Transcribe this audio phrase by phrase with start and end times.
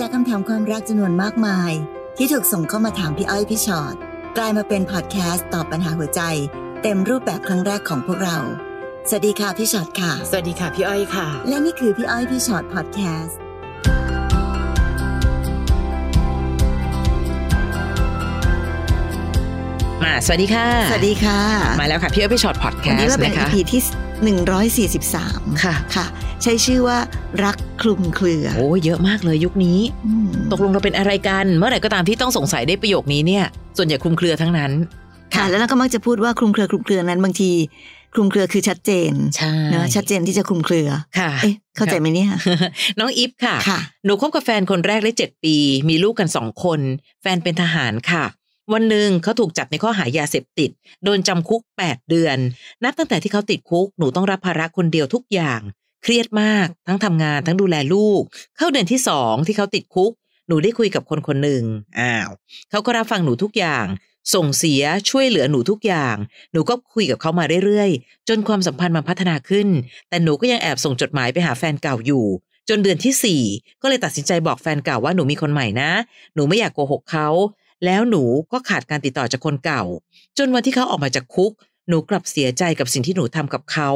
[0.04, 1.72] ากคำถามความรักจำนวนมากมาย
[2.16, 3.94] ที่ถูกส่งเข้ามาถามพี่อ้อยพี่ชอ็อต
[4.36, 6.20] กลายมาเป็นพอดแคสต์ตอบปัญหาหัวใจ
[6.82, 8.38] เต็มรูปแบบครั้งแรกของพวกเรา
[9.08, 13.38] สวัสดีค่ะพี่ชอ็อตค่ะ สวัสดีค่ะพี่อ้อยค่ะ และนี่คือพี่อ้อยพี่ชอ็อตพอดแคสต์
[20.02, 21.40] มาสวัสดีค่ะ สวัสดีค่ะ
[21.80, 23.82] มาแล้วค่ะพี่อ้อยพี่ฉอดพอดแคสต์วันนี้เราเป็นนะคะ EP ที่
[24.16, 26.06] 143 ค่ะ ค่ะ
[26.42, 26.98] ใช้ชื่อว่า
[27.44, 33.44] รักคลุมเครือ โอ้เยอะมากเลยยุคนี้อืมตกลงเราเป็นอะไรกัน เมื่อไหร่ก็ตามที่ต้องสงสัยได้ประโยคนี้เนี่ย
[33.76, 34.72] ส่วนใหญ่คลุมเครือทั้งนั้น
[35.34, 37.50] ค่ะ แล้วเราก็มักจะพูดว่าคลุมเครือคลุมเครือนั้นบางที
[38.14, 40.88] คลุมเครือคือชัดเจนใช่เนอะชัดเจนที่จะคลุมเครือ
[41.18, 42.30] ค่ะเอ๊ะเข้าใจไหมเนี่ย
[42.98, 45.56] น้องอิฟค่ะค่ะ หนูคบกับแฟนคนแรกได้เจ็ดปี
[45.88, 46.80] มีลูกกันสองคน
[47.22, 48.24] แฟนเป็นทหารค่ะ
[48.72, 50.70] วันหนึ่งเขาถูกจับในข้อหายาเสพติด
[51.04, 52.38] โดนจำคุก 8 เดือน
[52.84, 55.60] นับตั้งแต่ที่เขาติดคุกหนูต้องรับภาระคนเดียวทุกอย่าง
[56.02, 58.22] เครียดมาก ทั้งทำงานทั้งดูแลลูก
[58.56, 60.12] เข้าเดือนที่สองที่เขาติดคุก
[60.48, 61.62] หนูได้คุยกับคนคนหนึ่ง
[62.00, 62.30] อ้าว
[62.70, 63.86] เขาก็รับฟังหนูทุกอย่าง
[64.34, 66.16] ส่งเสียช่วยเหลือหนูทุกอย่าง
[66.52, 69.68] หนูก็คุยกับเขามาเรื่อยๆ จนความสัมพันธ์มันพัฒนาขึ้น
[70.08, 72.24] แต่หนูก็ยังแอบส่งจดหมายไปหาแฟนเก่าอยู่
[72.68, 73.42] จนเดือนที่สี่
[73.82, 75.90] ก็เลยตัดสินใจบอกแฟนเก่าว่าหนูมีคนใหม่นะ
[76.34, 77.28] หนูไม่อยากโกหกเขา
[77.84, 79.82] แล้วหนูก็ขาดการติดต่อจากคนเก่า
[80.38, 81.52] จนวันที่เขาออกมาจากคุก
[81.88, 83.90] หนูกลับเสียใจกับสิ่งที่หนูทำกับเขา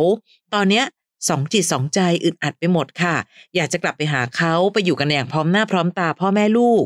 [0.54, 0.84] ตอนเนี้ย
[1.28, 3.14] สองจิตสองใจอึดอัดไปหมดค่ะ
[3.56, 6.84] อยากจะกลับไปหาเขาไปอยู่กันอย่างพร้อมหน้าพร้อมตาพ่อแม่ลูก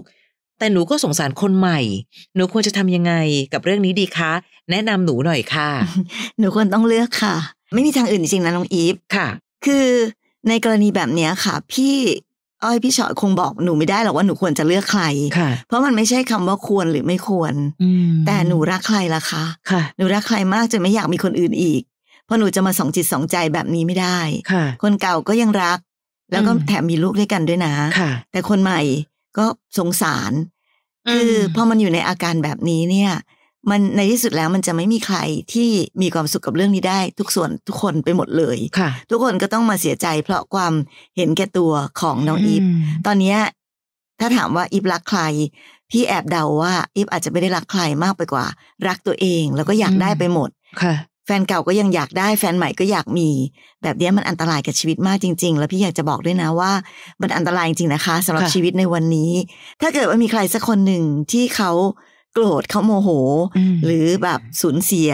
[0.58, 1.80] แต่หนูก็สงสารคนใหม่
[2.34, 3.12] หนูควรจะทำยังไง
[3.52, 4.32] กับเรื่องนี้ดีคะ
[4.70, 5.70] แนะนำหนูหน่อยค่ะ
[6.38, 7.34] หนูควรต้องเลือกค่ะ
[7.74, 9.28] ไม่มีทางอื่นจริงๆนะน้องอีฟค่ะ
[9.64, 9.86] คือ
[10.48, 11.94] ในกรณีแบบเนี้ยค่ะ พี่
[12.64, 15.04] อ้อยพี่ชอตคงบอกหนูไม่ได้หรอกว่าหนูควรจะเลือกใคร
[15.38, 21.82] ค่ะเพราะมันไม่ใช่คำว่าควรหรือไม่ควรอืมแต่หนูรักใครล่ะคะค่ะหนูรักใครมากจนไม่อยากมีคนอื่นอีก
[22.24, 24.18] เพราะหนูจะมาสองจิตสองใจแบบนี้ไม่ได้
[24.52, 25.78] ค่ะคนเก่าก็ยังรัก
[26.32, 28.80] แล้วก็อืมแถมมีลูกด้วยกันด้วยนะค่ะแต่คนใหม่
[29.38, 29.44] ก็
[29.78, 30.32] สงสาร
[31.10, 33.12] คืออมพอมันอยู่ในอาการแบบนี้เนี่ย
[33.70, 35.18] มันในที่สุดแล้วมันจะไม่มีใคร
[35.52, 35.68] ที่
[36.02, 40.72] มีความสุขกับเรื่องนี้ได้ ทุกส่วนทุกคนไปหมดเลยค่ะทุกคนก็ต้องมาเสียใจ เพราะความ
[41.16, 42.66] เห็นแก่ตัวของน้องอีฟม
[43.06, 43.38] ตอนเนี้ย
[44.20, 45.22] ถ้าถามว่าอีฟรักใคร
[45.90, 48.46] พี่แอบเดาว่าอีฟอาจจะไม่ได้รักใครมากไปกว่า
[48.88, 50.50] รักตัวเอง แล้วก็อยากได้ไปหมด
[50.82, 50.94] ค่ะ
[51.26, 53.28] แฟนเก่าก็ยังอยากได้แฟนใหม่ก็อยากมี
[53.82, 56.72] แบบเนี้ยมันอันตรายกับชีวิตมากจริง ๆ แล้วพี่อยากจะบอกด้วยนะว่า
[57.20, 59.32] มันอันตรายจริงๆนะคะสำหรับค่ะชีวิตในวันนี้
[59.80, 61.70] ถ้าเกิดว่ามีใครสักคนหนึ่งที่เขา
[62.34, 63.32] โกรธเขาโมโหม
[63.84, 65.10] หรือแบบสูญเสีย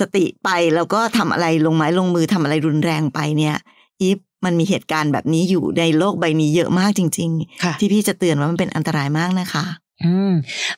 [0.00, 3.56] สติไปแล้วก็ทำอะไรลงไม้ลงมือทำอะไรรุนแรงไปเนี่ย
[4.00, 7.30] อีฟมันมีเหตุการณ์แบบนี้อยู่ในโลกใบนี้เยอะมากจริง
[7.64, 9.64] ค่ะๆที่พี่จะเตือนว่ามันเป็นอันตรายมากนะคะ
[10.04, 10.32] อืม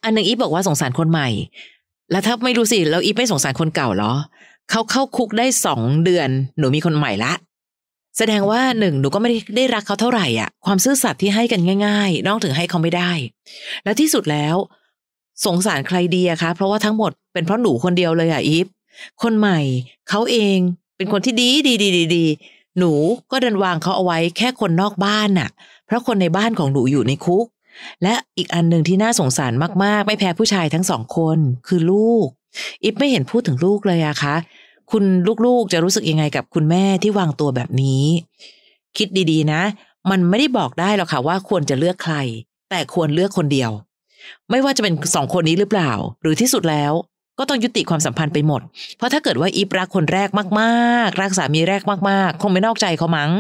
[0.05, 1.29] อันหนึ่งอีฟบอกว่าสงสารคนใหม่
[2.11, 4.13] แล้วถ้าไม่รู้สิแล้วอีฟไม่สงสารคนเก่าเหรอ
[4.71, 6.29] เขาเข้าคุกได้สองเดือน
[6.59, 7.33] หนูมีคนใหม่ละ
[8.19, 13.11] แสดงว่าหนึ่งหนูก็ไม่ได้ได้รักเขาเท่าไหร่อะ ความซื่อสัตย์ที่ให้กันง่าย ๆน้องถึงให้เขาไม่ได้
[13.85, 14.57] แล้วที่สุดแล้ว
[15.45, 18.67] สงสารใครดีอะคะ เพราะว่าทั้งหมดเป็นเพราะหนูคนเดียวเลยอะอีฟ
[19.23, 19.59] คนใหม่
[20.09, 20.59] เขาเอง
[20.97, 22.27] เป็นคนที่ดีดีดีดีดี
[22.79, 22.93] หนู
[23.31, 25.49] ก็เดินวางเขาเอาไว้แค่คนนอกบ้านน่ะ
[25.87, 27.47] เพราะคนในบ้านของหนูอยู่ในคุก
[28.03, 29.53] และอีกอันหนึ่งที่น่าสงสาร
[29.85, 32.27] มากๆ ไม่แพ้ผู้ชายทั้งสองคนคือลูก
[32.85, 34.35] อิฟไม่เห็นพูดถึงลูกเลยอะคะ
[34.91, 35.05] คุณ
[35.47, 38.05] ลูกๆจะรู้สึกยังไงกับคุณแม่ที่วางตัวแบบนี้
[38.97, 39.63] คิดดีๆนะ
[40.11, 42.17] มันไม่ได้บอกได้หรอกค่ะว่าควรจะเลือกใคร
[42.71, 43.71] แต่ควรเลือกคนเดียว
[44.51, 45.91] ไม่ว่าจะเป็นสองคนนี้หรือเปล่า
[46.23, 46.93] หรือที่สุดแล้ว
[47.39, 48.61] ก็ต้องยุติความสัมพันธ์ไปหมด
[48.97, 50.29] เพราะถ้าเกิดว่าอีฟรักคนแรก
[50.61, 53.31] มากๆ รักสามีแรกมากๆ คงไม่นอกใจเขามั้ง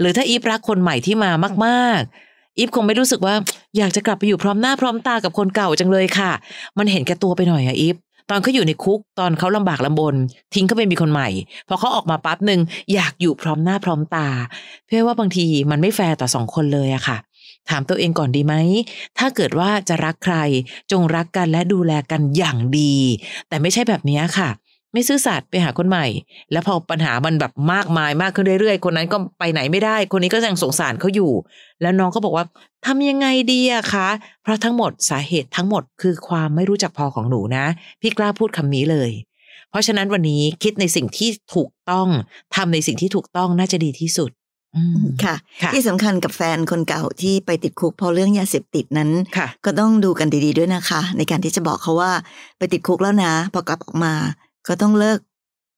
[0.00, 1.30] หรือถ้าอีฟรักคนใหม่ที่มา
[1.66, 3.34] มากๆ อีฟคงไม่รู้สึกว่า
[3.76, 6.30] อยากจะกลับไปอยู่พร้อมหน้าพร้อมตากับคนเก่าจังเลยค่ะ
[6.78, 7.96] มันเห็นแก่ตัวไปหน่อยอะอีฟ
[8.30, 10.14] ตอนเขาอยู่ในคุก ตอนเขาลำบากลำบน
[10.54, 11.28] ทิ้งเขาไปมีคนใหม่
[11.68, 12.60] พอเขาออกมาปั๊บหนึ่ง
[12.94, 14.28] อยากอยู่พร้อมหน้าพร้อมตา
[14.86, 17.16] เพื่อว่าบางทีมันไม่แฟร์ต่อสองคนเลยอะค่ะ
[17.70, 18.54] ถามตัวเองก่อนดีไหม
[19.18, 20.36] ถ้าเกิดว่าจะรักใคร
[20.92, 22.94] จงรักกันและดูแลกันอย่างดี
[23.48, 24.50] แต่ไม่ใช่แบบนี้ค่ะ
[24.92, 26.06] ไม่ซื่อสัตย์ไปหาคนใหม่
[26.52, 31.32] แล้วพอปัญหามันแบบมากมายมากขึ้นเรื่อยๆ คนนั้นก็ไปไหนไม่ได้ คนนี้ก็ยังสงสารเขาอยู่
[31.82, 32.44] แล้วน้องก็บอกว่า
[32.86, 34.08] ทำยังไงดีอะคะ
[34.42, 37.64] เพราะทั้งหมดสาเหตุทั้งหมดคือความไม่รู้จักพอของหนูนะ
[38.00, 39.10] พี่กล้าพูดคำนี้เลย
[39.70, 42.08] เพราะฉะนั้นวันนี้คิดในสิ่งที่ถูกต้อง
[42.56, 44.30] ทำในสิ่งที่ถูกต้องน่าจะดีที่สุด
[45.24, 52.12] ค่ะค่ะ ที่สำคัญกับแฟนคนเก่าที่ไปติดคุกเพราะเรื่องยาเสพติดนั้นค่ะก็ต้องดูกันดีๆด้วยนะคะ ในการที่จะบอกเขาว่า
[52.58, 54.14] ไปติดคุกแล้วนะพอกลับออกมา
[54.68, 55.18] ก็ต้องเลิก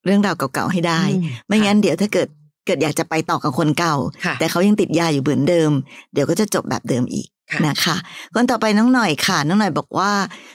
[0.05, 2.29] เรื่องราวเก่าๆให้ได้อืมไม่งั้นเดี๋ยวถ้าเกิด
[2.67, 5.71] เกิดอยากจะไปต่อกับคนเก่าค่ะแต่เขายังติดยาอยู่เหมือนเดิม
[6.13, 7.32] เดี๋ยวก็จะจบแบบเดิมอีกค่ะ
[7.67, 7.97] นะคะ
[8.35, 10.13] คนต่อไปน้องหน่อยค่ะ น้องหน่อยบอกว่า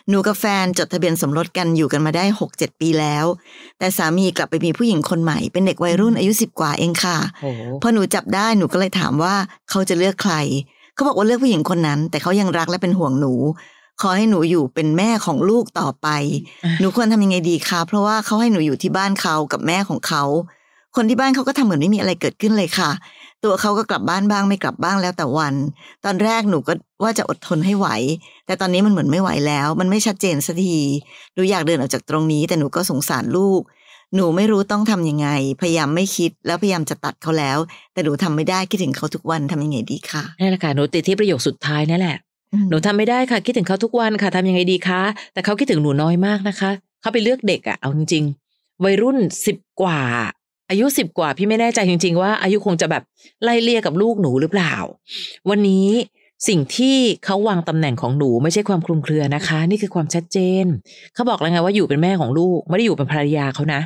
[0.09, 3.25] หนูกับแฟนจดทะเบียนสมรสกันอยู่กันมาได้หกเจ็ดปีแล้ว
[3.79, 7.51] แต่สามีกลับไปมีผู้หญิงคนใหม่ เป็นเด็กวัยรุ่นอายุสิบกว่าเองค่ะโอ้
[7.81, 9.35] พอหนูจับได้หนูก็เลยถามว่า
[9.69, 10.35] เขาจะเลือกใคร
[10.93, 13.33] เขาบอกว่าเลือกผู้หญิงคนนั้น แต่เขายังรักและเป็นห่วงหนู
[14.01, 16.07] ขอให้หนูอยู่เป็นแม่ของลูกต่อไป
[16.63, 20.23] อะหนูควรทำยังไงดีคะ เพราะว่าเขาให้หนูอยู่ที่บ้านเขากับแม่ของเขา
[20.95, 22.89] คนที่บ้านเขาก็ทำเหมือนไม่มีอะไรเกิดขึ้นเลยค่ะ
[23.43, 25.55] ตัวเขาก็กลับบ้านบ้างไม่กลับบ้างแล้วแต่วัน
[26.05, 26.73] ตอนแรกหนูก็
[27.03, 27.87] ว่าจะอดทนให้ไหว
[28.45, 30.77] แต่ตอนนี้มันเหมือนไม่ไหวแล้ว มันไม่ชัดเจนสักที
[31.33, 33.61] หนูอยากเดินออกจากตรงนี้ แต่หนูก็สงสารลูก
[34.15, 35.27] หนูไม่รู้ต้องทำยังไง
[35.61, 37.57] พยายามไม่คิดแล้วพยายามจะตัดเขาแล้ว
[37.93, 42.17] แต่หนูทำไม่ได้คิดถึงเขาทุกวันทำยังไงดีคะนั่นแหละค่ะหนูติดที่ประโยคสุดท้ายนั่นแหละ
[42.53, 45.01] อืมหนูทำไม่ได้ค่ะคิดถึงเขาทุกวันค่ะทำยังไงดีคะ
[45.33, 46.69] แต่เขาคิดถึงหนูน้อยมากนะคะ
[47.01, 50.01] เขาไปเลือกเด็กอะเอาจริงๆวัยรุ่นสิบกว่า
[50.69, 53.03] อายุสิบกว่าพี่ไม่แน่ใจจริง ๆ ว่าอายุคงจะแบบ
[53.43, 54.73] ไล่เลี่ยกับลูกหนูหรือเปล่า
[55.49, 55.89] วันนี้
[56.47, 60.65] สิ่งที่เขาวางตำแหน่งของหนูไม่ใช่ความคลุมเครือนะคะ นี่คือความชัดเจน
[61.13, 63.81] เขาบอกแล้วไงว่าอยู่เป็นแม่ของลูกไม่ได้อยู่เป็นภรรยาเขานะ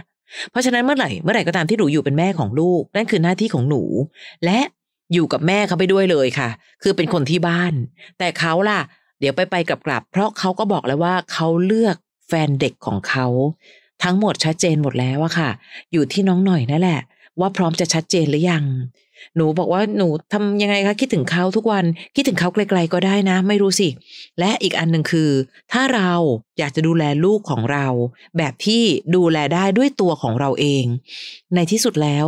[0.51, 3.81] เพราะฉะนั้นเมื่อไหร่เมื่อไหร่ก็ตามที่หนูอยู่เป็นแม่ของลูก นั่นคือหน้าที่ของหนู
[4.45, 4.59] และ
[5.13, 6.49] อยู่กับแม่เขาไปด้วยเลยค่ะ
[6.83, 7.73] คือเป็นคนที่บ้าน
[8.19, 8.79] แต่เขาล่ะ
[9.19, 11.95] เดี๋ยวไปไปกลับกลับเพราะเขาก็บอกแล้วว่าเขาเลือก
[12.27, 13.27] แฟนเด็กของเขา
[14.03, 15.49] ทั้งหมดชัดเจนหมดแล้วอะค่ะ
[15.91, 17.01] อยู่ที่น้องหน่อยนั่นแหละ
[17.39, 18.65] ว่าพร้อมจะชัดเจนหรือยัง
[19.35, 23.89] หนูบอกว่าหนูทำยังไงคะคิดถึงเขาทุกวันคิดถึงเขาไกลๆก็ได้นะ ไม่รู้สิ
[24.39, 25.29] และอีกอันหนึ่งคือ
[25.71, 26.11] ถ้าเรา
[26.59, 27.87] อยากจะดูแลลูกของเรา
[28.37, 28.83] แบบที่
[29.15, 30.85] ดูแลได้ด้วยตัวของเราเอง
[31.55, 32.25] ในที่สุดแล้ว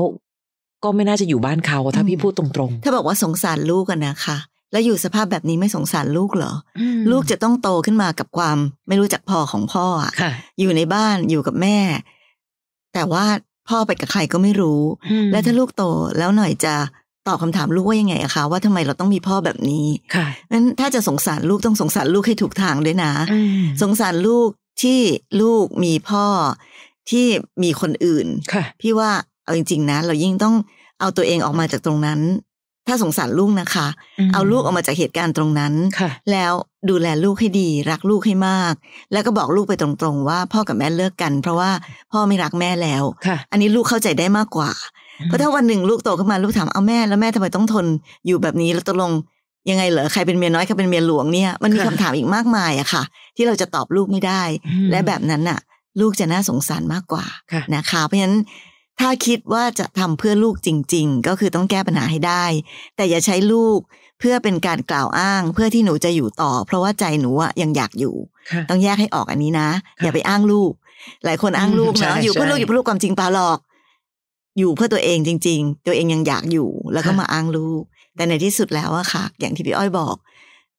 [0.83, 4.37] ก็ไม่น่าจะอยู่บ้านเขาถ้าพี่พูดตรงๆถ้าบอกว่าสงสารลูกกันนะคะ
[4.73, 11.77] แล้วอยู่สภาพแบบนี้ไม่สงสารลูกเหรออืมลูกจะต้องโตขึ้นมากับความ ไม่รู้จักพอของพ่ออะค่ะ อยู่ในบ้านอยู่กับแม่
[12.93, 13.25] แต่ว่า
[13.69, 14.81] พ่อไปกับใครก็ไม่รู้
[15.11, 15.83] อืมและถ้าลูกโต
[16.17, 16.75] แล้วหน่อยจะ
[17.27, 19.85] ตอบคำถามลูกว่ายังไงอะคะว่าทำไมเราต้องมีพ่อแบบนี้
[20.15, 24.49] ค่ะนั้นถ้าจะสงสารลูกต้องสงสารลูกให้ถูกทางด้วยนะอืมสงสารลูก
[24.81, 24.99] ที่
[25.41, 26.25] ลูกมีพ่อ
[27.11, 27.27] ที่
[27.63, 29.11] มีคนอื่นค่ะพี่ว่า
[29.43, 30.55] เอาจริง ๆ นะ เรายิ่งต้อง
[30.99, 32.19] เอาตัวเองออกมาจากตรงนั้น
[32.87, 33.87] ถ้าสงสารลูกนะคะ
[34.19, 36.53] อืมเอาลูกออกมาจากเหตุการณ์ตรงนั้นค่ะแล้ว
[36.89, 38.73] ดูแลลูกให้ดี รักลูกให้มาก
[39.11, 41.71] แล้วก็บอกลูกไปตรงๆ ว่าพ่อกับแม่เลิกกัน เพราะว่า
[42.11, 44.71] พ่อไม่รักแม่แล้วค่ะอันนี้ลูกเข้าใจได้มากกว่า
[45.25, 47.85] เพราะถ้าวันหนึ่งลูกโตขึ้นมาลูกถามเอาแม่แล้วแม่ทำไมต้องทน
[48.25, 49.11] อยู่แบบนี้แล้วตกลง
[49.69, 53.03] ยังไงเหรอใครเป็นเมียน้อยใครเป็นเมียหลวงเนี่ยมันมีค่ะคำถามอีกมากมายอะค่ะ
[53.35, 55.59] ที่เราจะตอบลูกไม่ได้อืมและแบบนั้นน่ะ
[56.01, 58.37] ลูกจะน่าสงสารมากกว่าค่ะนะคะ เพราะฉะนั้น
[58.99, 62.45] ถ้าคิดว่าจะทำเพื่อลูกจริง ๆ ก็คือต้องแก้ปัญหาให้ได้
[62.95, 63.79] แต่อย่าใช้ลูก
[64.19, 68.15] เพื่อเป็นการกล่าวอ้างเพื่อที่หนูจะอยู่ต่อ เพราะว่าใจหนูอะยังอยากอยู่
[68.51, 69.69] ค่ะต้องแยกให้ออกอันนี้นะ
[69.99, 70.71] ค่ะอย่าไปอ้างลูก
[71.25, 73.59] หลายคนอ้างลูกอืมใช่เนาะอยู่เพื่อใช่ลูกอยู่เพื่อลูกความจริงเปล่าหรอก
[74.57, 77.81] อยู่เพื่อตัวเองจริง ๆ ตัวเองยังอยากอยู่ แล้วก็ค่ะมาอ้างลูก
[78.15, 80.15] แต่ในที่สุดแล้วอะค่ะ อย่างที่พี่อ้อยบอก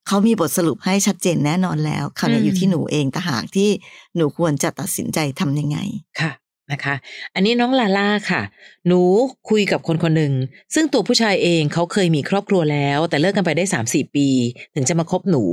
[0.07, 3.69] เขามีบทสรุปให้ชัดเจนแน่นอนแล้วคราวนี้อยู่ที่หนูเองต่างหากที่
[4.15, 5.77] หนูควรจะตัดสินใจทำยังไง
[6.19, 6.31] ค่ะ
[6.71, 6.95] นะคะ
[7.35, 8.41] อันนี้น้องลาล่าค่ะ
[8.87, 9.01] หนู
[9.49, 10.33] คุยกับคนคนหนึ่ง
[10.75, 14.27] ซึ่งตัวผู้ชายเองเขาเคยมีครอบครัวแล้ว แต่เลิกกันไปได้สามสี่ปี
[14.75, 15.43] ถึงจะมาคบหนู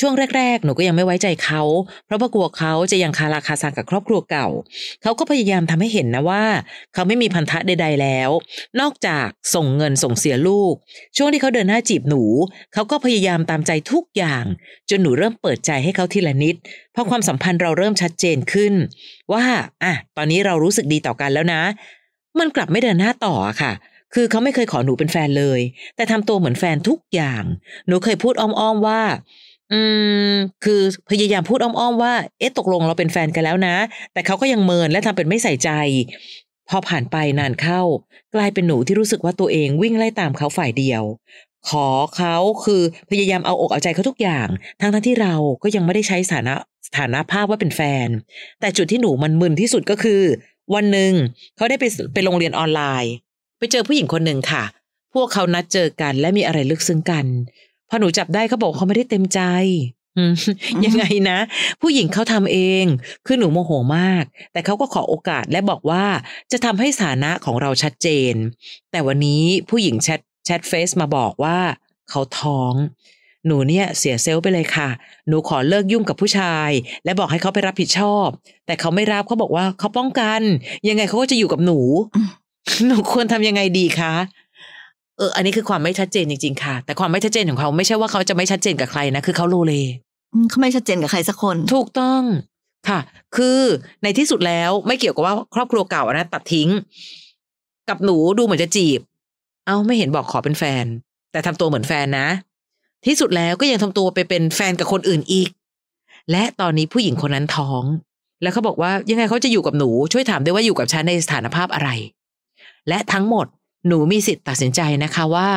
[0.00, 1.62] ช่วงแรก ๆ หนูก็ยังไม่ไว้ใจเขา
[2.06, 4.48] เพราะว่ากลัวเขาจะยังคาราคาซังกับครอบครัวเก่า
[5.02, 6.44] เขาก็พยายามทำให้เห็นนะว่า
[6.94, 8.30] เขาไม่มีพันธะใด ๆ แล้ว
[8.80, 10.74] นอกจากส่งเงินส่งเสียลูก
[11.16, 12.22] ช่วงที่เขาเดินหน้าจีบหนู
[12.74, 14.44] เขาก็พยายามตามใจทุกอย่าง
[14.90, 16.54] จนหนูเริ่มเปิดใจให้เขาทีละนิด
[16.94, 18.74] พอความสัมพันธ์เราเริ่มชัดเจนขึ้น
[19.32, 19.44] ว่า
[19.84, 21.62] อะตอนนี้เรารู้สึกดีต่อกันแล้วนะ
[22.38, 23.72] มันกลับไม่เดินหน้าต่อค่ะ
[24.14, 25.60] คือเขาไม่เคยขอหนูเป็นแฟนเลย
[25.96, 27.42] แต่ทำตัวเหมือนแฟนทุกอย่าง
[27.86, 29.02] หนูเคยพูดอ้อมๆว่า
[29.72, 29.80] อื
[30.30, 30.32] ม
[30.64, 33.76] คือพยายามพูดอ้อมๆว่า เอ๊ะ ตกลงเราเป็นแฟนกันแล้วนะ
[34.12, 35.70] แต่เขาก็ยังเมินและทำเป็นไม่ใส่ใจ
[36.68, 37.80] พอผ่านไปนานเข้า
[38.34, 41.02] กลายเป็นหนูที่รู้สึกว่าตัวเองวิ่งไล่ตามเขาฝ่ายเดียว
[41.68, 44.48] ขอเขาคือพยายามเอาอกเอาใจเขาทุกอย่าง
[44.80, 46.54] ทั้งทั้งที่เราก็ยังไม่ได้ใช้สถานะ
[46.86, 48.08] สถานะภาพว่าเป็นแฟน
[48.60, 50.22] แต่จุดที่หนูมันมึนที่สุดก็คือ
[50.74, 51.12] วันหนึ่ง
[51.56, 53.12] เขาได้ไปไปโรงเรียนออนไลน์
[53.58, 54.64] ไปเจอผู้หญิงคนหนึ่งค่ะ
[55.14, 57.26] พวกเขานัดเจอกันและมีอะไรลึกซึ้งกัน
[57.88, 59.40] พอหนูจับได้เขาบอกเขาไม่ได้เต็มใจ
[60.16, 60.32] อืม
[60.84, 61.38] ยังไงนะ
[61.82, 62.84] ผู้หญิงเขาทำเอง
[63.26, 66.04] คือหนูโมโหมาก แต่เขาก็ขอโอกาสและบอกว่า
[66.52, 68.34] จะทำให้สถานะของเราชัดเจน
[68.90, 71.58] แต่วันนี้ผู้หญิงแชทแชทเฟซมาบอกว่า
[72.10, 72.74] เขาท้อง
[73.46, 74.88] หนูเนี่ยเสียเซลล์ไปเลยค่ะ
[75.28, 76.70] หนูขอเลิกยุ่งกับผู้ชาย
[77.04, 78.28] และบอกให้เขาไปรับผิดชอบ
[78.66, 80.40] แต่เขาไม่รับเขาบอกว่าเขาป้องกัน
[80.88, 81.80] ยังไงเขาก็จะอยู่กับหนู
[82.16, 82.28] อืม
[82.86, 84.14] หนูควรทำยังไงดีคะ
[85.16, 89.74] เอออันนี้คือความไม่ชัดเจนจริงๆค่ะ แต่ความไม่ชัดเจนของเขาไม่ใช่ว่าเขาจะไม่ชัดเจนกับใครนะคือเขาโลเล
[90.32, 92.22] อืมเขาไม่ชัดเจนกับใครสักคน ถูกต้อง
[92.88, 92.98] ค่ะ
[93.36, 93.60] คือ
[94.02, 96.68] ในที่สุดแล้วไม่เกี่ยวกับว่าครอบครัวเก่าอะนะตัดทิ้ง
[97.88, 99.00] กับหนูดูเหมือนจะจีบ
[99.66, 100.84] เอ้าไม่เห็นบอกขอเป็นแฟน
[101.32, 102.28] แต่ทำตัวเหมือนแฟนนะ
[103.06, 105.48] ที่สุดแล้วก็ยังทำตัวไปเป็นแฟนกับคนอื่นอีก
[106.30, 107.82] และตอนนี้ผู้หญิงคนนั้นท้อง
[108.42, 111.90] แล้วเขาบอกว่ายังไงเขาจะอยู่กับหนูช่วยถามด้วยว่าอยู่กับฉันในสถานภาพอะไร
[112.88, 113.46] และทั้งหมด
[113.86, 115.48] หนูมีสิทธิ์ตัดสินใจนะคะว่า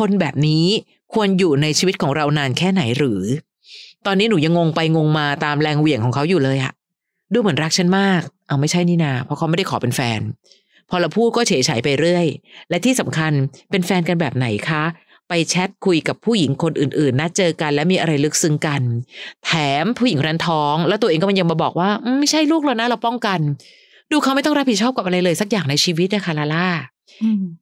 [0.00, 0.66] คนแบบนี้
[1.14, 3.22] ควรอยู่ในชีวิตของเรานานแค่ไหนหรือ
[4.06, 6.72] ตอนนี้หนูยังงงไปงงมาตามแรงเหวี่ยงของเขาอยู่เลยอะ
[7.32, 10.20] ดูเหมือนรักฉันมาก เอาไม่ใช่นี่นา เพราะเขาไม่ได้ขอเป็นแฟน
[10.90, 12.26] พอเราพูดก็เฉยเฉยไปเรื่อย
[12.70, 13.32] และที่สำคัญ
[13.70, 14.84] เป็นแฟนกันแบบไหนคะ
[15.28, 18.82] ไปแชทคุยกับผู้หญิงคนอื่นๆนัดเจอกันและมีอะไรลึกซึ้งกัน
[19.46, 19.52] แถ
[19.82, 23.40] มผู้หญิงรันท้อง แล้วตัวเองก็มันยังมาบอกว่าไม่ใช่ลูกแล้วนะเราป้องกัน
[24.10, 26.68] ดูเขาไม่ต้องรับผิดชอบกับอะไรเลยสักอย่างในชีวิตนะคะลาล่า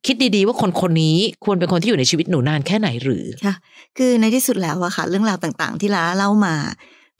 [0.06, 3.54] คิดดีๆว่าคนคนนี้ควรเป็นคนที่อยู่ในชีวิตหนูนานแค่ไหนหรือค่ะ
[3.98, 6.54] คือในที่สุดแล้วอะค่ะ เรื่องราวต่างๆ ที่ล้าเล่ามา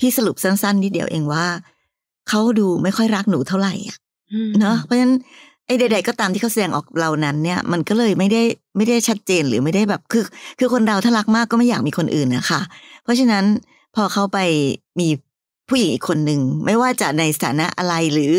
[0.01, 1.47] พี่สรุปสั้นๆนิดเดียวเองว่า
[2.29, 3.99] เขาดูไม่ค่อยรักหนูเท่าไหร่อะ
[4.61, 5.15] เนาะเพราะฉะนั้น
[5.67, 8.43] ไอ้ใด ๆ ก็ตามที่เขาแสดงออกเรานั้นเนี่ย มันก็เลยไม่ได้
[8.77, 10.25] ไม่ได้ชัดเจนหรือไม่ได้แบบคือ
[10.59, 12.61] คือคนเราถ้ารักมากก็ไม่อยากมีคนอื่นนะคะ
[13.03, 13.45] เพราะฉะนั้น
[13.95, 14.39] พอเขาไป
[15.01, 15.09] มี
[15.69, 18.33] ผู้หญิงอีกคนหนึ่งไม่ว่าจะในสถานะอะไรหรือ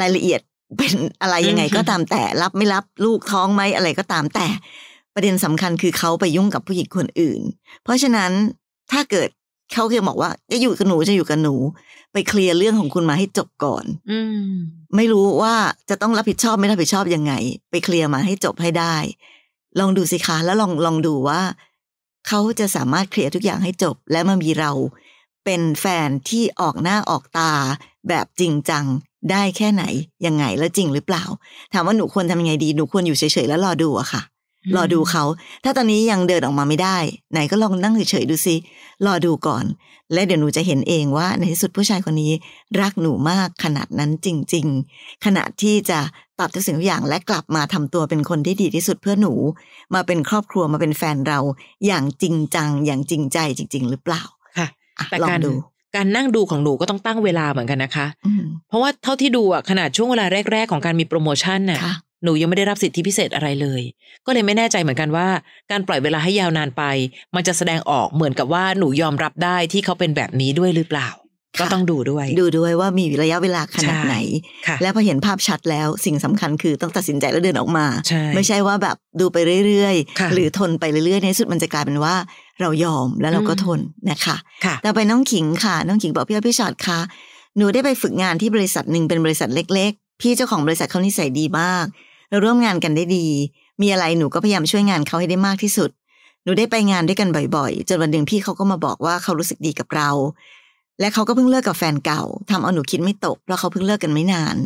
[0.00, 0.40] รายละเอียด
[0.76, 4.46] เป็นอะไรยังไงอือฮึก็ตามแต่รับไม่รับลูกท้องไหมอะไรก็ตามแต่
[5.14, 7.40] ประเด็นสำคัญคือเขาไปยุ่งกับผู้หญิงคนอื่น
[7.84, 8.30] เพราะฉะนั้น
[8.92, 9.28] ถ้าเกิด
[9.72, 11.54] เขาเคยบอกว่าจะอยู่กับหนูจะอยู่กับหนู
[12.12, 14.50] ไปเคลียร์เรื่องของคุณมาให้จบก่อน อืม
[14.96, 15.54] ไม่รู้ว่า
[15.90, 17.32] จะต้องรับผิดชอบไม่รับผิดชอบยังไง
[17.70, 18.96] ไปเคลียร์มาให้จบให้ได้
[19.78, 21.40] ลองดูสิคะแล้วลองลองดูว่า
[22.28, 24.72] เขาจะสามารถเคลียร์ทุกอย่างให้จบ และมามีเรา
[25.44, 27.52] เป็นแฟนที่ออกหน้าออกตา
[28.08, 28.84] แบบจริงจัง
[29.30, 29.84] ได้แค่ไหน
[30.26, 31.24] ยังไงแล้วจริงหรือเปล่า
[31.72, 34.22] ถามว่าหนูควรทำยังไงดีหนูควรอยู่เฉยๆแล้วรอดูอะค่ะ
[34.76, 35.24] รอดูเขา
[35.64, 36.98] ถ้าตอนนี้ยังเดินออกมาไม่ได้
[37.32, 38.54] ไหนก็ลองนั่งเฉยๆดูสิ
[39.06, 39.64] รอดูก่อน
[40.12, 42.32] และเดี๋ยวหนูจะเห็นเองว่าในที่สุดผู้ชายคนนี้
[42.80, 45.98] รักหนูมากขนาดนั้นจริง ๆขนาดที่จะ
[46.38, 49.34] ตัดทุกสิ่งทุกอย่างและกลับมาทำตัวเป็นคนที่ดีที่สุดเพื่อหนู
[49.94, 51.40] มาเป็นครอบครัวมาเป็นแฟนเรา
[51.86, 54.22] อย่างจริงจังอย่างจริงใจจริง ๆ หรือเปล่า
[54.58, 54.66] ค่ะ
[54.98, 55.52] อะแต่ลองการดู
[55.98, 63.82] การนั่งดูของหนูก็ต้องตั้งเวลาเหมือนกันนะคะอืมเพราะว่าเท่าที่ดูอะขนาดช่วงเวลาแรก ๆ ของการมีโปรโมชั่นน่ะค่ะหนูยังไม่ได้รับสิทธิพิเศษอะไรเลย
[64.26, 65.28] ก็เลยไม่แน่ใจเหมือนกันว่า
[65.70, 66.82] การปล่อยเวลาให้ยาวนานไป
[67.34, 71.27] มันจะแสดงออกเหมือนกับว่าหนูยอมรับได้ที่เขาเป็นแบบนี้ด้วยหรือเปล่าค่ะ
[71.60, 74.16] ก็ต้องดูด้วย ดูด้วยว่ามีระยะเวลาขนาดไหน
[74.66, 79.36] ค่ะแล้วพอเห็นภาพชัดแล้วสิ่งสำคัญคือต้องตัดสินใจแล้วเดินออกมาใช่ไม่ใช่ว่าแบบดูไป
[79.66, 82.14] เรื่อยค่ะๆหรือทนไปเรื่อยๆ ในที่สุดมันจะกลายเป็นว่า
[82.60, 86.98] เรายอมแล้วเราก็อืมทนนะคะค่ะต่อไปน้องขิงค่ะ น้องขิงบอกพี่อ้อยพี่ชอดคะ
[87.56, 91.84] หนูได้ไปฝึกงานที่บริษัทหนึ่งเป็นบริษัทเล็ก ๆ พี่เจ้าของบริษัทเขานิสัยดีมาก
[92.30, 93.26] เราร่วมงานกันได้ดี
[93.82, 95.90] มีอะไรหนูก็พยายามช่วยงานเขาให้ได้มากที่สุด
[96.44, 100.10] หนูได้ไปงานด้วยกันบ่อยๆ จนวันหนึ่งพี่เขาก็มาบอกว่าเขารู้สึกดีกับเรา
[101.00, 104.56] และเขาก็เพิ่งเลิกกับแฟนเก่าทำเอาหนูคิดไม่ตก เพราะเขาเพิ่งเลิกกันไม่นาน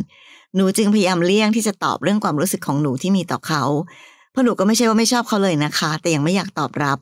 [0.55, 3.63] หนูจึงพยายามเลี่ยงที่จะตอบเรื่องความรู้สึกของหนูที่มีต่อเขา
[4.31, 6.97] เพราะหนูก็ไม่ใช่ว่าไม่ชอบเขาเลยนะคะ แต่ยังไม่อยากตอบรับ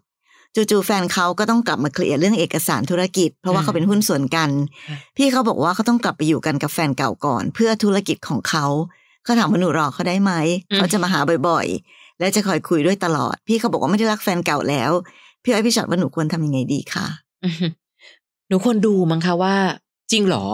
[0.56, 4.50] จู่ๆแฟนเขาก็ต้องกลับมาเคลียร์เรื่องเอกสารธุรกิจ เพราะว่าเขาเป็นหุ้นส่วนกัน
[4.90, 8.66] ค่ะพี่เขาบอกว่าเขาต้องกลับไปอยู่กันกับแฟนเก่าก่อน เพื่อธุรกิจของเขา
[9.24, 10.32] เขาถามว่าหนูรอเขาได้ไหม
[10.72, 14.92] อืมเขาจะมาหาบ่อยๆ และจะคอยคุยด้วยตลอด พี่เขาบอกว่าไม่ได้รักแฟนเก่าแล้ว
[15.44, 17.08] พี่อ้อยพี่ชอดว่าหนูควรทำยังไงดีคะ
[17.46, 17.68] อือฮึ
[18.52, 19.56] หนูควรดูมั้งคะว่า
[20.12, 20.46] จริงเหรอ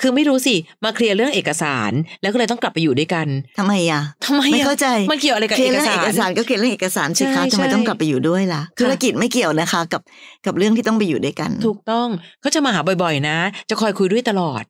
[0.00, 3.26] คือไม่รู้สิ มาเคลียร์เรื่องเอกสาร แล้วก็เลยต้องกลับไปอยู่ด้วยกัน
[3.58, 10.02] ทำไมอะทำไมอะไม่เข้าใจมันเกี่ยวอะไรกับเคลียเอร์กเรื่องสาเอกสารรก็เคลียร์เรื่องเอกสารสิคะใช่ทำไมใช่ต้องกลับไปอยู่ด้วยล่ะ ธุรกิจไม่เกี่ยวนะคะ กับ
[10.46, 12.08] กับเรื่องที่ต้องไปอยู่ด้วยกัน ถูกต้อง
[12.40, 13.36] เขาจะมาหาบ่อย ๆ นะ
[13.68, 14.64] จะคอยคุยด้วยตลอด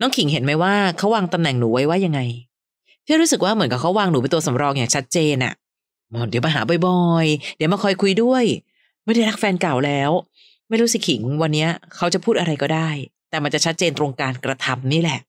[0.00, 2.20] น้องขิงเห็นไหมว่าเขาวางตำแหน่งหนูไว้ว่ายังไง
[3.06, 5.54] พี่รู้สึกว่าเหมือนกับเขาวางหนูเป็นตัวสำรองอย่างชัดเจนอะ
[6.12, 8.44] บอกเดี๋ยวมาหาบ่อยๆ เดี๋ยวมาคอยคุยด้วย
[9.04, 10.10] ไม่ได้รักแฟนเก่าแล้ว
[10.70, 12.88] ไม่รู้สิขิงวันเนี้ยเขาจะพูดอะไรก็ได้
[13.30, 15.20] แต่มันจะชัดเจนตรงการกระทำนี่แหละ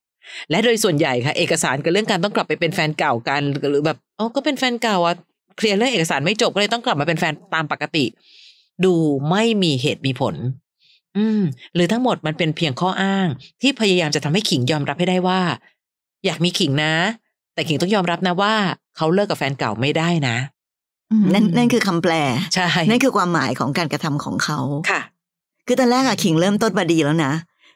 [0.50, 5.15] และโดยส่วนใหญ่ค่ะ เอกสารกับเรื่องการต้องกลับไปเป็นแฟนเก่ากันหรือแบบอ๋อก็เป็นแฟนเก่าอะ
[5.57, 8.05] เคลียร์เรื่องเอกสารไม่จบก็เลยต้องกลับมาเป็นแฟนตามปกติ
[8.86, 8.93] ดู
[9.29, 10.36] ไม่มีเหตุมีผล
[11.17, 11.41] อืม
[11.75, 13.27] หรือทั้งหมดมันเป็นเพียงข้ออ้าง
[13.62, 15.41] ที่พยายามจะทำให้ขิงยอมรับให้ได้ว่า
[16.25, 16.93] อยากมีขิงนะ
[17.53, 18.53] แต่ขิงต้องยอมรับนะว่า
[18.98, 20.38] เขาเลิกกับแฟนเก่าไม่ได้นะ
[21.12, 22.13] อืมนั่นนั่นคือคำแปล
[22.53, 24.60] ใช่ นั่นคือความหมายของการกระทำของเขา
[24.91, 25.01] ค่ะ
[25.72, 27.34] คือตอนแรกอะขิงเริ่มต้นมาดีแล้วนะ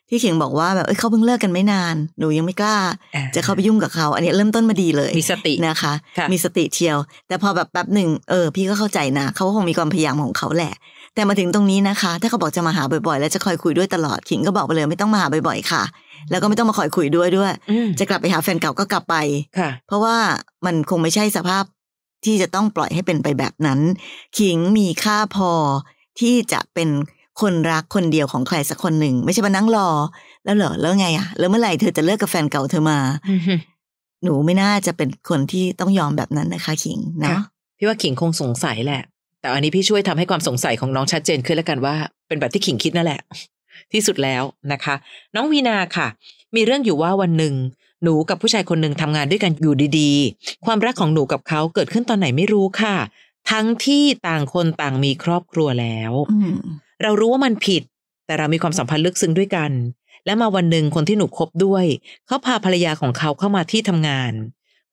[0.09, 2.77] ที่ขิงบอกว่าแบบเอ้ยเขาเพิ่งเลิกกันไม่นาน หนูยังไม่กล้า
[3.15, 6.97] อ่าจะเข้าไปยุ่งกับเขา อันนี้เริ่มต้นมาดีเลยมีสตินะคะค่ะมีสติเชียว
[7.27, 10.73] แต่พอแบบแป๊บหนึ่งเออ พี่ก็เข้าใจนะเขาก็คงมีความพยายามของเขาแหละ
[11.15, 15.83] แต่มาถึงตรงนี้นะคะ ถ้าเขาบอกจะมาหาบ่อยๆ แล้วจะคอยคุยด้วยตลอดขิงก็บอกไปเลยไม่ต้องมาหาบ่อยๆค่ะ
[16.29, 19.15] แล้วก็ไม่ต้องมาคอยคุยด้วยด้วยอืมจะกลับไปหาแฟนเก่าก็กลับไป
[19.59, 20.17] ค่ะเพราะว่า
[20.65, 21.63] มันคงไม่ใช่สภาพ
[22.25, 23.79] ที่จะต้องปล่อยให้เป็นไปแบบนั้น
[24.37, 25.51] ขิงมีค่าพอ
[26.19, 26.89] ที่จะเป็น
[27.41, 29.87] คนรักคนเดียวของใครสักคนหนึ่ง ไม่ใช่มานั่งรอ
[30.43, 32.99] แล้วเหรอแล้วไงอะแล้วเมื่อไหร่เธอจะเลิกกับแฟนเก่าเธอมา
[34.23, 37.41] หนูไม่น่าจะเป็นคนที่ต้องยอมแบบนั้นนะคะขิงเนาะค่ะ
[37.77, 39.01] พี่ว่าขิงคงสงสัยแหละ
[39.41, 41.95] แต่อันนี้พี่ช่วยทำให้ความสงสัยของน้องชัดเจนขึ้นแล้วกันว่า
[42.27, 43.21] เป็นแบบที่ขิงคิดนั่นแหละ
[43.93, 44.95] ที่สุดแล้วนะคะ
[45.35, 46.07] น้องวีนาค่ะ
[46.55, 47.55] มีเรื่องอยู่ว่าวันหนึ่ง
[48.03, 52.95] หนูกับผู้ชายคนหนึ่งทำงานด้วยกันอยู่ดีๆ ความรักของหนูกับเขาเกิดขึ้นตอนไหนไม่รู้ค่ะ
[53.51, 56.59] ทั้งที่ต่างคนต่างมีครอบครัวแล้วอืม
[57.01, 57.83] เรารู้ว่ามันผิด
[58.25, 59.71] แต่เรามีความสัมพันธ์ลึกซึ้งด้วยกัน
[60.25, 61.85] และมาวันหนึ่งคนที่หนูคบด้วย
[62.27, 64.33] เขาพาภรรยาของเขาเข้ามาที่ทำงาน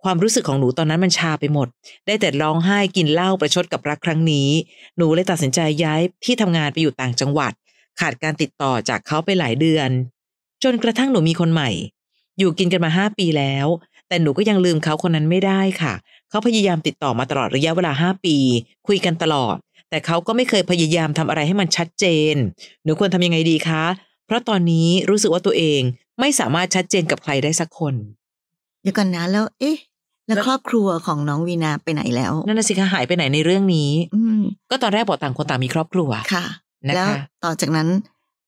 [0.02, 1.68] ความรู้สึกของหนูตอนนั้นมันชาไปหมด
[2.06, 4.48] ได้แต่ร้องไห้กินเหล้าประชดกับรักครั้งนี้
[4.96, 7.52] หนูเลยตัดสินใจย้ายที่ทำงานไปอยู่ต่างจังหวัด
[8.00, 9.90] ขาดการติดต่อจากเขาไปหลายเดือน
[10.64, 11.70] จนกระทั่งหนูมีคนใหม่
[12.38, 13.66] อยู่กินกันมาห้าปีแล้ว
[14.08, 15.94] แต่หนูก็ยังลืมเขาคนนั้นไม่ได้ค่ะ
[16.30, 18.36] เขาพยายามติดต่อมาตลอดระยะเวลาห้าปี
[18.86, 19.56] คุยกันตลอด
[19.92, 22.34] แต่เขาก็ไม่เคยพยายามทำอะไรให้มันชัดเจน
[22.84, 23.84] หนูควรทำยังไงดีคะ
[24.26, 25.80] เพราะตอนนี้รู้สึกว่าตัวเอง
[26.20, 27.94] ไม่สามารถชัดเจนกับใครได้สักคน
[28.82, 29.76] เดี๋ยวก่อนนะแล้ว เอ๊ะ
[30.26, 36.44] แล้วแล้วครอบครัวของน้องวีนาไปไหนแล้ว นั่นน่ะสิคะหายไปไหนในเรื่องนี้ อืมก็ตอนแรกบอกต่างคนต่างมีครอบครัวค่ะ
[36.88, 37.08] นะคะแล้ว
[37.44, 37.88] ต่อจากนั้น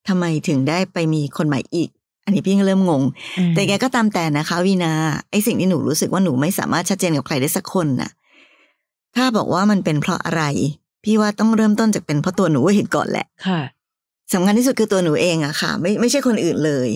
[0.09, 1.89] ทำไมถึงได้ไปมีคนใหม่อีก
[2.25, 3.03] อันนี้พี่ก็เริ่มงง
[3.39, 4.93] อืมแต่แกก็ตามแต่นะคะวีนา
[5.31, 8.11] ไอสิ่งที่หนูรู้สึกว่าหนูไม่สามารถชัดเจนกับใครได้สักคนน่ะ
[9.17, 10.43] ถ้าบอกว่ามันเป็นเพราะอะไร
[11.05, 13.61] พี่ว่าต้องเริ่มต้นจากเป็นเพราะตัวหนูเห็นก่อนแหละค่ะ
[14.33, 16.89] สำคัญที่สุดคือตัวหนูเองอะค่ะ ไม่ไม่ใช่คนอื่นเลย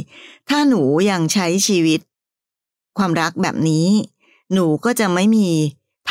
[0.48, 2.00] ถ้าหนูยังใช้ชีวิต
[2.98, 3.88] ความรักแบบนี้
[4.54, 5.48] หนูก็จะไม่มี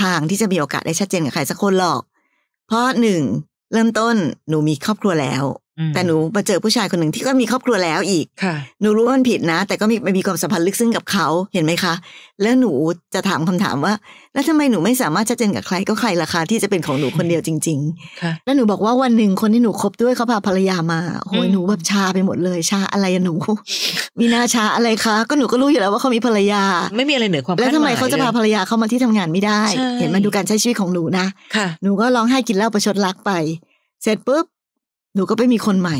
[0.01, 2.01] ทางที่จะมีโอกาสได้ชัดเจนกับใครสักคนหรอก
[2.67, 3.21] เพราะหนึ่ง
[3.73, 4.15] เริ่มต้น
[4.49, 11.93] หนูมีครอบครัวแล้วอืม แต่หนูมาเจอผู้ชายคนหนึ่งที่ก็มีครอบครัวแล้วอีกค่ะหนูรู้ว่ามันผิดนะ แต่ก็มีมีความสัมพันธ์ลึกซึ้งกับเขาเห็นไหมคะ
[12.41, 12.71] แล้วหนู
[13.13, 13.93] จะถามคำถามว่า
[14.33, 23.35] แล้วทำไมหนูไม่สามารถชัดเจนกับใครก็ใครล่ะคะที่จะเป็นของหนูคนเดียวจริงๆค่ะแล้วหนูบอกว่าวันหนึ่งคนที่หนูคบด้วยเขาพาภรรยามาโอ้อืยมหนูแบบชาไปหมดเลยชาอะไรอะหนู
[24.19, 26.63] มีนาชาอะไรคะ ก็หนูก็รู้อยู่แล้วว่าเขามีภรรยา
[26.97, 33.31] ไม่มีอะไรเหนือความแล้วทำไมคดหยเขาจะพาภรรยาเข้ามาที่ทำงานไม่ได้ใช่เห็นมันดูการใช้ชีวิตของหนูนะค่ะหนูก็ร้องไห้กินเหล้าประชดรักไป
[34.03, 34.45] เสร็จปุ๊บ
[35.17, 35.97] หนูก็ไปมีคนใหม่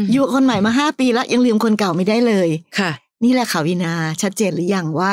[0.00, 2.90] มอยู่กับคนใหม่มาห้าปีแล้วยังลืมคนเก่าไม่ได้เลยค่ะ
[3.24, 3.92] นี่แหละค่ะวินา
[4.22, 5.12] ชัดเจนหรือยังว่า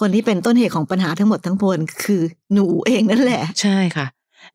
[0.00, 2.22] คนที่เป็นต้นเหตุของปัญหาทั้งหมดทั้งปวงคือ
[2.54, 4.06] หนูเองนั่นแหละ ใช่ค่ะ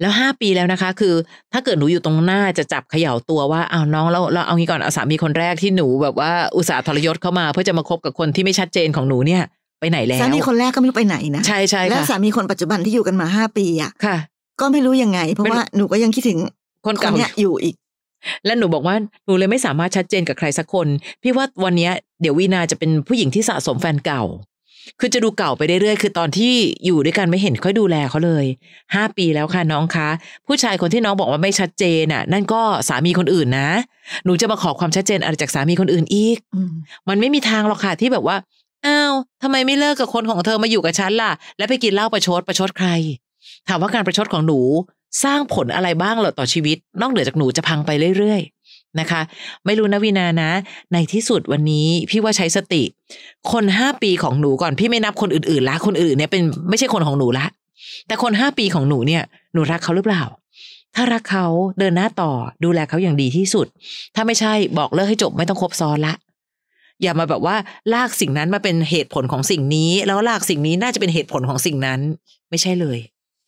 [0.01, 1.13] แล้วห้าปีแล้วนะคะ คือ
[1.53, 9.43] ถ้าเกิดหนูอยู่ตรงหน้าจะจับเขย่าตัวว่าอ้าวน้องเราเราเอางี้ก่อนเอาสามีคนแรกที่หนูแบบว่าอุตส่าห์ทรยศเข้ามา เพื่อจะมาคบกับคนที่ไม่ชัดเจนของหนูเนี่ย
[9.79, 14.17] ไปไหนแล้วสามีคนแรกก็ไม่รู้ไปไหนนะใช่ใช่และค่ะสามีคนปัจจุบันที่อยู่กันมาห้าปีอะค่ะ
[14.61, 16.39] ก็ไม่รู้ยังไง เพราะไม่รู้ว่าหนูก็ยังคิดถึง
[16.85, 17.75] คนคเก่านเนี้ยอยู่อีก
[18.45, 20.87] และหนูบอกว่าหนูเลยไม่สามารถชัดเจนกับใครสักคน
[21.21, 24.23] พี่ว่าวันเนี้ยเดี๋ยววีนาจะเป็นผู้หญิงที่สะสมแฟนเก่า
[24.99, 26.53] คือจะดูเก่าไปเรื่อยๆ คือตอนที่
[26.85, 28.45] อยู่ด้วยกันไม่เห็นค่อยดูแลเขาเลย
[28.95, 30.09] ห้าปีแล้วค่ะน้องคะ
[30.47, 33.69] ผู้ชายคนที่น้องบอกว่าไม่ชัดเจนน่ะ นั่นก็สามีคนอื่นนะ
[34.25, 36.71] หนูจะมาขอความชัดเจนอะไรจากสามีคนอื่นอีกอืม
[37.09, 38.37] มันไม่มีทางหรอกค่ะที่แบบว่า
[38.85, 42.89] อ้าวทำไมไม่เลิกกับคนของเธอมาอยู่กับฉันล่ะ แล้วไปกินเหล้าประชดประชดใคร
[43.67, 44.59] ถามว่าการประชดของหนู
[45.23, 49.21] สร้างผลอะไรบ้างเหรอต่อชีวิต นอกเหนือจากหนูจะพังไปเรื่อยๆนะคะ
[49.65, 50.51] ไม่รู้นะวินานะ
[50.93, 52.83] ในที่สุดวันนี้พี่ว่าใช้สติ
[53.51, 57.45] คนห้าปีของหนูก่อนพี่ไม่นับคนอื่นๆละคนอื่นเนี่ยเป็นไม่ใช่คนของหนูละ
[58.07, 60.23] แต่คนห้าปีของหนูเนี่ยหนูรักเขาหรือเปล่า
[60.95, 61.45] ถ้ารักเขา
[61.79, 62.31] เดินหน้าต่อ
[62.63, 63.67] ดูแลเขาอย่างดีที่สุด
[64.15, 66.13] ถ้าไม่ใช่บอกเลิกให้จบไม่ต้องคบซ้อนละ
[67.01, 67.55] อย่ามาแบบว่า
[67.93, 71.99] ลากสิ่งนั้นมาเป็นเหตุผลของสิ่งนี้ แล้วลากสิ่งนี้น่าจะเป็นเหตุผลของสิ่งนั้น
[72.49, 72.99] ไม่ใช่เลย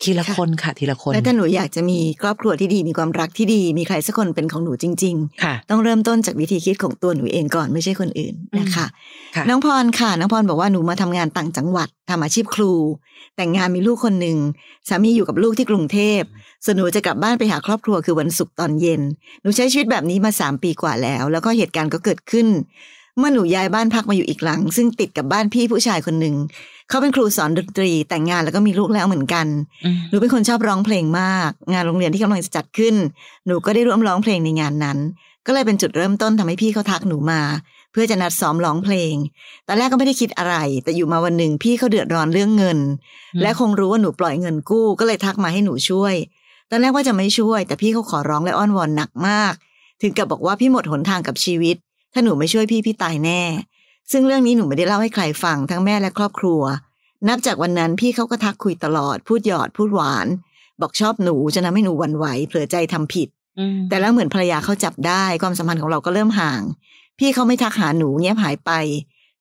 [0.04, 8.86] ทีละคนค่ะ ทีละคนแล้วถ้าหนูอยากจะมีครอบครัวที่ดีมีความรักที่ดี มีใครสักคนเป็นของหนูจริงค่ะๆต้องเริ่มต้นจากวิธีคิดของตัวหนูเองก่อนไม่ใช่คนอื่นนะคะ
[9.36, 12.74] ค่ะน้องพรค่ะน้องพรบอกว่าหนูมาทำงานต่างจังหวัดทำอาชีพครู
[13.36, 14.38] แต่งงานมีลูกคนหนึ่ง
[14.90, 16.22] สามีอยู่กับลูกที่กรุงเทพ
[16.66, 19.02] ส่วนหนูจะกลับบ้านไปหาครอบครัวคือวันศุกร์ตอนเย็น
[19.42, 22.48] หนูใช้ชีวิตแบบนี้มาสามปีกว่าแล้ว แล้วก็เหตุการณ์ก็เกิดขึ้น
[23.18, 26.36] เมื่อหนูย้ายบ้านพักมาอยู่อีกหลัง ซึ่งติดกับบ้านพี่ผู้ชายคนหนึ่ง
[26.90, 29.48] เขาเป็นครูสอนดนตรีแต่งงานแล้วก็มีลูกแล้วเหมือนกัน
[29.86, 32.96] อืมหนูเป็นคนชอบร้องเพลงมาก งานโรงเรียนที่กำลังจะจัดขึ้น
[33.48, 34.98] หนูก็ได้ร่วมร้องเพลงในงานนั้น
[35.46, 37.42] ก็เลยเป็นจุดเริ่มต้นทำให้พี่เขาทักหนูมา
[37.92, 39.16] เพื่อจะนัดซ้อมร้องเพลง
[39.68, 42.80] ตอนแรกก็ไม่ได้คิดอะไร แต่อยู่มาวันหนึ่งพี่เขาเดือดร้อนเรื่องเงิน
[43.34, 46.16] อืมและคงรู้ว่าหนูปล่อยเงินกู้ ก็เลยทักมาให้หนูช่วย
[46.70, 49.54] ตอนแรกว่าจะไม่ช่วย แต่พี่เขาขอร้องและอ้อนวอนหนักมาก
[50.02, 51.76] ถึงกับบอกว่าพี่หมดหนทางกับชีวิต
[52.14, 53.42] ถ้าหนูไม่ช่วยพี่พี่ตายแน่
[54.12, 56.62] ซึ่งเรื่องนี้หนูไม่ได้เล่าให้ใครฟังทั้งแม่และครอบครัว
[57.28, 60.28] นับจากวันนั้นพี่เขาก็ทักคุยตลอด พูดหยอดพูดหวาน
[60.82, 63.28] บอกชอบหนูจะทำให้หนูหวั่นไหวเผลอใจทำผิด
[63.60, 66.62] อืมแต่แล้วเหมือนภรรยาเขาจับได้ความสัมพันธ์ของเราก็เริ่มห่าง
[67.20, 68.72] พี่เขาไม่ทักหาหนูเงียบหายไป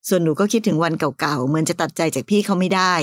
[0.08, 2.94] ส่วนหนูก็คิดถึงวันเก่าๆเหมือนจะตัดใจจากพี่เขาไม่ได้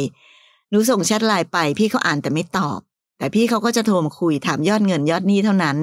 [0.69, 2.79] หนูส่งแชทไลน์ไป พี่เขาอ่านแต่ไม่ตอบ
[3.17, 5.77] แต่พี่เขาก็จะโทรมาคุยถามยอดเงินยอดหนี้เท่านั้น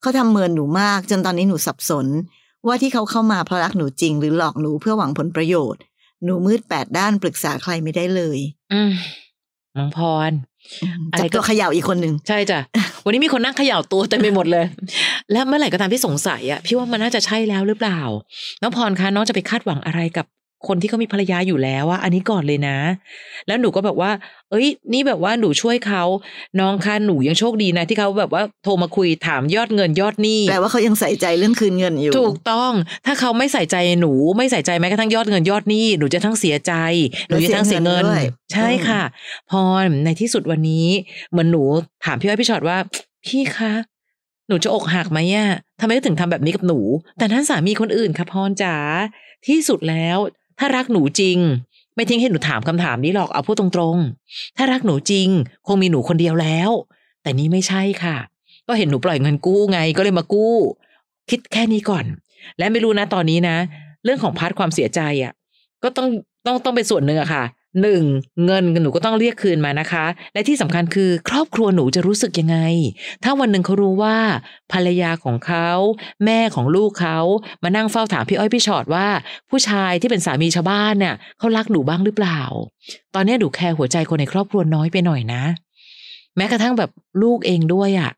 [0.00, 2.06] เขาทำเมินหนูมากจนตอนนี้หนูสับสน
[2.66, 5.80] ว่าที่เขาเข้ามาเพราะรักหนูจริง หรือหลอกหนูเพื่อหวังผลประโยชน์
[6.24, 8.38] หนูมืดแปดด้านปรึกษาใครไม่ได้เลย
[8.72, 8.92] อืม
[9.76, 9.98] น้องพ
[10.30, 10.32] ร
[11.12, 12.58] อะไรจับก็ตัวเขย่าอีกคนหนึ่งใช่จ้ะ
[13.04, 14.64] วันนี้มีคนนั่งเขย่าตัวเต็มไปหมดเลย
[15.32, 18.00] และเมื่อไหร่ก็ตามที่สงสัยอะพี่ว่ามันน่าจะใช่แล้วหรือเปล่า
[18.62, 20.26] น้องพรคะน้องจะไปคาดหวังอะไรกับ
[20.68, 22.78] คนที่เขามีภรรยาอยู่แล้วอะอันนี้ก่อนเลยนะ
[23.46, 24.10] แล้วหนูก็แบบว่า
[24.50, 26.02] เอ้ย นี่แบบว่าหนูช่วยเขา
[26.60, 32.72] น้องคะหนูยังโชคดีนะ ที่เขาแบบว่าโทรมาคุยถามยอดเงินยอดหนี้แปลว่าเขายังใส่ใจเรื่องคืนเงินอยู่ ถูกต้อง
[33.06, 36.72] ถ้าเขาไม่ใส่ใจหนูไม่ใส่ใจแม้กระทั่งยอดเงินยอดหนี้หนูจะทั้งเสียใจ
[37.28, 39.02] หนูจะทั้งเสียเงินด้วยใช่ค่ะ
[39.50, 39.52] พ
[39.84, 40.86] รในที่สุดวันนี้
[41.30, 41.62] เหมือนหนู
[42.04, 42.78] ถามพี่อ้อยพี่ชอตว่า
[43.26, 43.72] พี่คะ
[44.48, 45.48] หนูจะอกหักไหมอะ
[45.80, 46.78] ทำไมถึงทำแบบนี้กับหนู
[47.18, 48.76] แต่นั้นสามีคนอื่นค่ะพรจ๋า
[49.46, 50.18] ที่สุดแล้ว
[50.64, 51.38] ถ้ารักหนูจริง
[51.94, 55.28] ไม่ทิ้งให้หนูถามคำถามนี้หรอกเอาพูดตรงๆ ถ้ารักหนูจริง
[55.66, 56.70] คงมีหนูคนเดียวแล้ว
[57.22, 58.16] แต่นี้ไม่ใช่ค่ะ
[58.66, 60.54] ก็เห็นหนูปล่อยเงินกู้ไงก็เลยมากู้
[61.30, 62.04] คิดแค่นี้ก่อน
[62.58, 63.56] และไม่รู้นะตอนนี้นะ
[64.04, 65.32] เรื่องของพาร์ทความเสียใจอะ่ะ
[65.82, 66.08] ก็ต้อง
[66.46, 67.44] ต้องต้องเป็นส่วนหนึ่งอะค่ะ
[67.80, 68.02] หนึ่ง
[68.44, 72.58] เงินหนูก็ต้องเรียกคืนมานะคะ และที่สำคัญคือ ครอบครัวหนูจะรู้สึกยังไง
[73.24, 74.16] ถ้าวันหนึ่งเขารู้ว่า
[74.72, 75.68] ภรรยาของเขา
[76.24, 77.18] แม่ของลูกเขา
[77.62, 79.06] มานั่งเฝ้าถามพี่อ้อยพี่ชอดว่า
[79.50, 82.40] ผู้ชายที่เป็นสามีชาวบ้านเนี่ยเขารักหนูบ้างหรือเปล่า
[83.14, 85.42] ตอนนี้หนูแคร์หัวใจคนในครอบครัวน้อยไปหน่อยนะ
[86.36, 86.90] แม้กระทั่งแบบ
[87.22, 88.10] ลูกเองด้วยอะ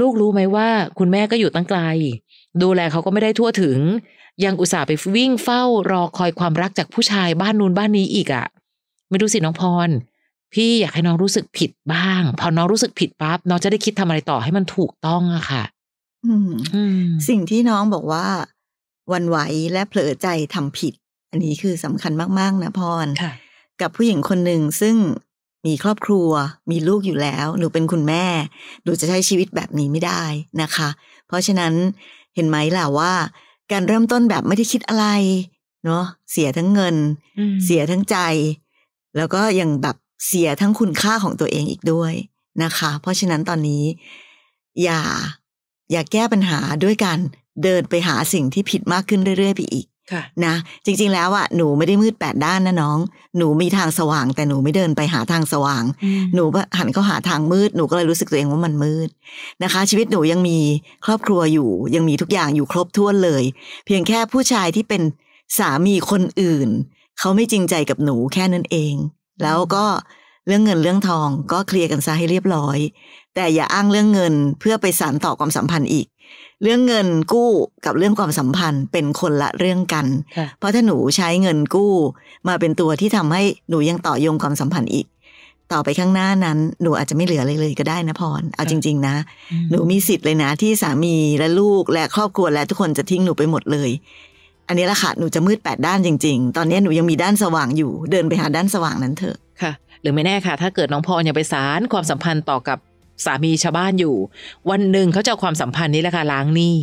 [0.00, 1.80] ลูกรู้ไหมว่า คุณแม่ก็อยู่ตั้งไกล
[2.62, 3.78] ดูแลเขาก็ไม่ได้ทั่วถึง
[4.44, 8.46] ยังอุตส่าห์ไปวิ่งเฝ้ารอคอยความรักจากผู้ชายบ้านนู้นบ้านนี้อีกอะ่ะ
[9.10, 9.88] ไม่รู้สิน้องพร
[10.54, 15.62] พี่อยากให้น้องรู้สึกผิดบ้าง พอน้องรู้สึกผิดปั๊บน้องจะได้คิดทำอะไรต่อให้มันถูกต้องอะค่ะ
[16.26, 18.26] อืมอืมสิ่งที่น้องบอกว่า
[19.08, 19.38] หวันไหว
[19.72, 20.94] และเผลอใจทำผิด
[21.30, 23.32] อันนี้คือสำคัญมากๆนะพรค่ะ
[23.80, 24.96] กับผู้หญิงคนหนึ่งซึ่ง
[25.66, 26.30] มีครอบครัว
[26.70, 28.24] มีลูกอยู่แล้วหนูเป็นคุณแม่
[28.84, 30.22] หนูจะใช้ชีวิตแบบนี้ไม่ได้
[30.62, 30.88] นะคะ
[31.26, 31.72] เพราะฉะนั้น
[32.34, 33.12] เห็นไหมล่ะว่า
[33.72, 35.06] การเริ่มต้นแบบไม่ได้คิดอะไร
[35.84, 36.96] เนาะเสียทั้งเงิน
[37.38, 38.16] อืมเสียทั้งใจ
[39.16, 39.96] แล้วก็ยังแบบ
[40.26, 42.12] เสียทั้งคุณค่าของตัวเองอีกด้วย
[42.62, 43.84] นะคะ เพราะฉะนั้นตอนนี้
[44.82, 45.00] อย่า
[45.90, 47.18] อย่าแก้ปัญหาด้วยการ
[47.62, 52.98] เดินไปหาสิ่งที่ผิดมากขึ้นเรื่อยๆไปอีกค่ะนะจริง ๆ แล้วอะหนูไม่ได้มืดแปดด้านนะน้อง
[53.36, 55.84] หนูมีทางสว่าง แต่หนูไม่เดินไปหาทางสว่าง
[56.34, 56.44] หนู
[56.78, 59.08] หันเข้าหาทางมืดหนูก็เลยรู้สึกตัวเองว่ามันมืด
[59.62, 60.58] นะคะ ชีวิตหนูยังมี
[61.04, 63.42] ครอบครัวอยู่ ยังมีทุกอย่างอยู่ครบถ้วนเลย
[63.86, 65.02] เพียงแค่ผู้ชายที่เป็น
[65.58, 66.68] สามีคนอื่น
[67.20, 68.94] เขาไม่จริงใจกับหนูแค่นั้นเอง
[69.42, 69.86] แล้วก็
[70.46, 72.78] เรื่องเงินเรื่องทองก็เคลียร์กันซะให้เรียบร้อย
[73.34, 76.06] แต่อย่าอ้างเรื่องเงินเพื่อไปสานต่อความสัมพันธ์อีก
[76.62, 77.50] เรื่องเงินกู้
[77.84, 80.06] กับเรื่องความสัมพันธ์เป็นคนละเรื่องกัน
[80.36, 81.92] ค่ะเพราะถ้าหนูใช้เงินกู้
[82.48, 85.06] มาเป็นตัวที่ทำให้หนูยังต่อยงความสัมพันธ์อีก
[85.72, 89.14] ต่อไปข้างหน้านั้น หนูอาจจะไม่เหลืออะไรเลยก็ได้นะพรเอาจริง ๆ นะ
[89.70, 93.90] หนูมีสิทธิ์เลยนะที่สามีและลูกและครอบครัวและทุกคนจะทิ้งหนูไปหมดเลย
[94.70, 102.78] อันนี้ละค่ะหนูจะมืดแปดด้านจริง ๆ ตอนนี้หนูยังมีด้านสว่างอยู่ เดินไปหาด้านสว่างนั้นเถอะค่ะ หรือไม่แน่ค่ะ ถ้าเกิดน้องพรยังไปสารความสัมพันธ์ต่อกับ
[103.24, 104.14] สามีชาวบ้านอยู่
[104.70, 106.76] วันหนึ่งเขาจะเอาความสัมพันธ์นี้แหละค่ะล้างหนี้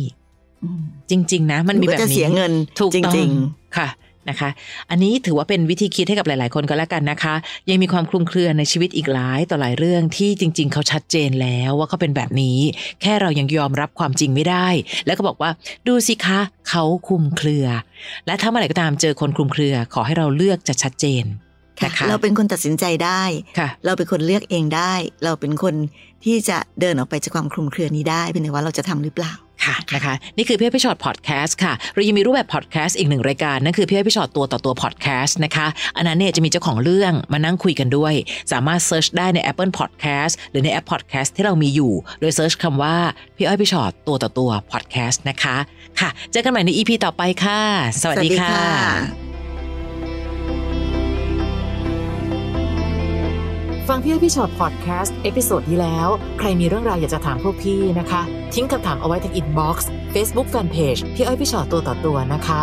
[0.64, 3.30] อืมจริง ๆ นะ มันมีหแบบก็จะนี้เสียเงินถูกจต้องริง
[3.76, 3.88] ค่ะ
[4.28, 4.50] นะคะ
[4.90, 7.34] อันนี้ถือว่าเป็นวิธีคิดให้กับหลาย ๆ คนก็แล้วกันนะคะ
[7.70, 12.58] ยังมีความคลุมเครือในชีวิตอีกหลายต่อหลายเรื่องที่จริง ๆ เขาชัดเจนแล้วว่าเขาเป็นแบบนี้
[13.02, 14.68] แค่เรายังยอมรับความจริงไม่ได้
[15.06, 15.50] แล้วก็บอกว่า
[15.88, 17.66] ดูสิคะเขาคลุมเครือ
[18.26, 23.22] และถ้าเมื่อไหร่ก็ตามเจอคนคลุมเครือ ขอให้เราเลือกจะชัดเจนๆค่ะนะคะเราเป็นคนตัดสินใจได้
[23.58, 25.74] ค่ะเราเป็นคนเลือกเองได้ เราเป็นคน
[26.24, 29.34] ที่จะเดินออกไปจากความคลุมเครือนี้ได้เป็นแต่ว่าเราจะทำหรือเปล่า
[29.68, 38.14] ค่ะนะคะนี่คือพี่อ้อยพี่ชอตพอดแคสต์ค่ะเรายังมีรูปแบบพอดแคสต์อีกหนึ่งรายการนั่นคือพี่อ้อยพี่ชอตตัวต่อตัวพอดแคสต์นะคะอันนั้นเนี่ยจะมีเจ้าของเรื่องมานั่งคุยกันด้วย
[38.52, 42.96] สามารถ search ได้ใน Apple Podcast หรือในแอปพอดแคสต์ที่เรามีอยู่ โดย search คำว่า
[43.36, 45.56] พี่อ้อยพี่ฉอดตัวต่อตัวพอดแคสต์นะคะ
[46.00, 47.60] ค่ะเจอกันใหม่ใน EP ต่อไปค่ะ
[48.02, 49.27] สวัสดีค่ะ
[53.88, 58.22] ฟังพี่อ้อยพี่ฉอดพอดแคสต์ episode ที่แล้ว ใครมีเรื่องราวอยากจะถามพวกพี่นะคะ
[58.54, 62.60] ทิ้งคำถามเอาไว้ที่ inbox เฟซบุ๊กแฟนเพจพี่อ้อยพี่ฉอดตัวต่อตัวนะคะ